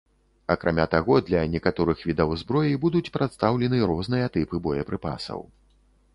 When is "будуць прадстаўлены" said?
2.87-3.83